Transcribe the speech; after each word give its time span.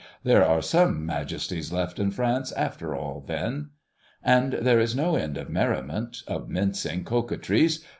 There 0.23 0.43
are 0.43 0.63
some 0.63 1.05
majesties 1.05 1.71
left 1.71 1.99
in 1.99 2.09
France 2.09 2.51
after 2.53 2.95
all, 2.95 3.23
then!" 3.27 3.69
And 4.23 4.53
there 4.53 4.79
is 4.79 4.95
no 4.95 5.15
end 5.15 5.37
of 5.37 5.47
merriment, 5.47 6.23
of 6.25 6.49
mincing 6.49 7.03
coquetries. 7.03 7.85